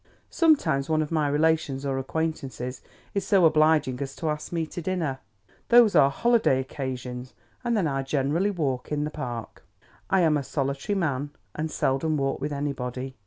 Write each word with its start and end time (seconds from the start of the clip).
Sometimes, 0.31 0.89
one 0.89 1.03
of 1.03 1.11
my 1.11 1.27
relations 1.27 1.85
or 1.85 1.99
acquaintances 1.99 2.81
is 3.13 3.23
so 3.27 3.45
obliging 3.45 4.01
as 4.01 4.15
to 4.15 4.31
ask 4.31 4.51
me 4.51 4.65
to 4.65 4.81
dinner. 4.81 5.19
Those 5.69 5.95
are 5.95 6.09
holiday 6.09 6.59
occasions, 6.59 7.35
and 7.63 7.77
then 7.77 7.85
I 7.87 8.01
generally 8.01 8.49
walk 8.49 8.91
in 8.91 9.03
the 9.03 9.11
Park. 9.11 9.63
I 10.09 10.21
am 10.21 10.37
a 10.37 10.43
solitary 10.43 10.95
man, 10.97 11.29
and 11.53 11.69
seldom 11.69 12.17
walk 12.17 12.41
with 12.41 12.51
anybody. 12.51 13.15